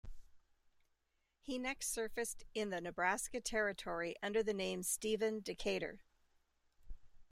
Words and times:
He 1.41 1.59
next 1.59 1.93
surfaced 1.93 2.43
in 2.55 2.71
the 2.71 2.81
Nebraska 2.81 3.39
Territory 3.39 4.15
under 4.23 4.41
the 4.41 4.51
name 4.51 4.81
Stephen 4.81 5.41
Decatur. 5.41 6.01